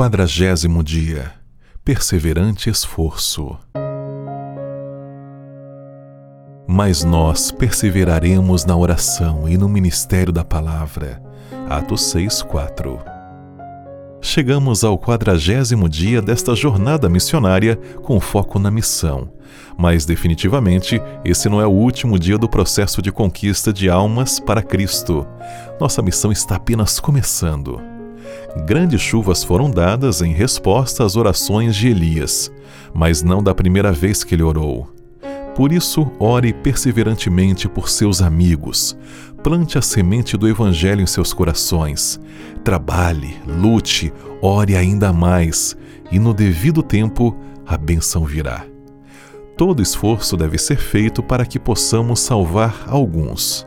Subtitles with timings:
[0.00, 1.30] Quadragésimo dia.
[1.84, 3.58] Perseverante esforço.
[6.66, 11.22] Mas nós perseveraremos na oração e no ministério da palavra.
[11.68, 12.98] Atos 6, 4.
[14.22, 19.30] Chegamos ao quadragésimo dia desta jornada missionária com foco na missão.
[19.76, 24.62] Mas, definitivamente, esse não é o último dia do processo de conquista de almas para
[24.62, 25.26] Cristo.
[25.78, 27.99] Nossa missão está apenas começando.
[28.66, 32.50] Grandes chuvas foram dadas em resposta às orações de Elias,
[32.92, 34.88] mas não da primeira vez que ele orou.
[35.54, 38.96] Por isso, ore perseverantemente por seus amigos.
[39.42, 42.20] Plante a semente do Evangelho em seus corações.
[42.64, 45.76] Trabalhe, lute, ore ainda mais,
[46.10, 47.36] e no devido tempo
[47.66, 48.64] a bênção virá.
[49.56, 53.66] Todo esforço deve ser feito para que possamos salvar alguns.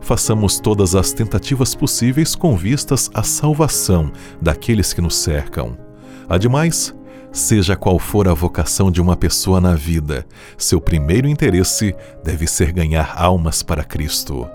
[0.00, 5.76] Façamos todas as tentativas possíveis com vistas à salvação daqueles que nos cercam.
[6.28, 6.94] Ademais,
[7.32, 10.26] Seja qual for a vocação de uma pessoa na vida,
[10.58, 14.48] seu primeiro interesse deve ser ganhar almas para Cristo.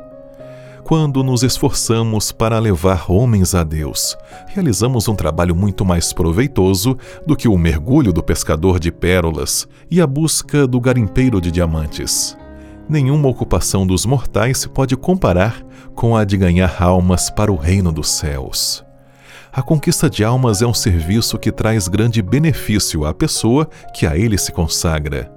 [0.84, 4.16] Quando nos esforçamos para levar homens a Deus,
[4.48, 10.02] realizamos um trabalho muito mais proveitoso do que o mergulho do pescador de pérolas e
[10.02, 12.38] a busca do garimpeiro de diamantes.
[12.88, 15.64] Nenhuma ocupação dos mortais se pode comparar
[15.96, 18.86] com a de ganhar almas para o reino dos céus.
[19.52, 24.16] A conquista de almas é um serviço que traz grande benefício à pessoa que a
[24.16, 25.32] ele se consagra.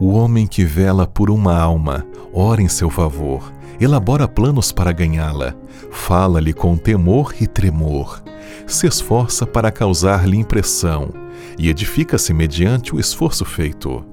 [0.00, 5.54] O homem que vela por uma alma, ora em seu favor, elabora planos para ganhá-la,
[5.90, 8.22] fala-lhe com temor e tremor,
[8.66, 11.10] se esforça para causar-lhe impressão
[11.58, 14.04] e edifica-se mediante o esforço feito.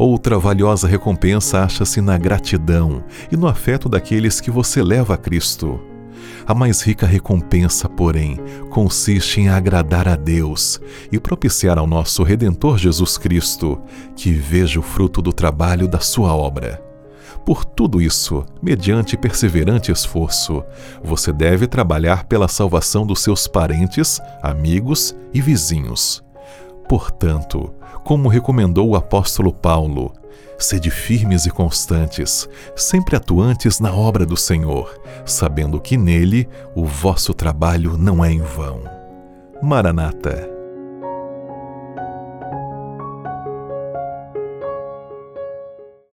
[0.00, 5.78] Outra valiosa recompensa acha-se na gratidão e no afeto daqueles que você leva a Cristo.
[6.46, 8.40] A mais rica recompensa, porém,
[8.70, 10.80] consiste em agradar a Deus
[11.12, 13.78] e propiciar ao nosso Redentor Jesus Cristo
[14.16, 16.82] que veja o fruto do trabalho da sua obra.
[17.44, 20.64] Por tudo isso, mediante perseverante esforço,
[21.04, 26.24] você deve trabalhar pela salvação dos seus parentes, amigos e vizinhos.
[26.90, 30.12] Portanto, como recomendou o apóstolo Paulo,
[30.58, 37.32] Sede firmes e constantes, sempre atuantes na obra do Senhor, sabendo que nele o vosso
[37.32, 38.82] trabalho não é em vão.
[39.62, 40.50] Maranata